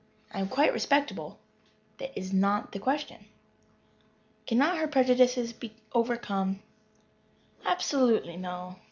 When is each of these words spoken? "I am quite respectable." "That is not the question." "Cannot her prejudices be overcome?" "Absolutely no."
"I 0.33 0.39
am 0.39 0.49
quite 0.49 0.73
respectable." 0.73 1.37
"That 1.99 2.17
is 2.17 2.33
not 2.33 2.71
the 2.71 2.79
question." 2.79 3.25
"Cannot 4.47 4.79
her 4.79 4.87
prejudices 4.87 5.53
be 5.53 5.75
overcome?" 5.93 6.63
"Absolutely 7.65 8.35
no." 8.35 8.77